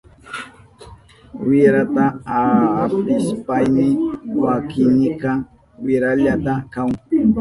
Wirata 1.45 2.05
apishpayni 2.39 3.87
makinika 4.41 5.31
wirahlla 5.83 6.53
kahun. 6.73 6.95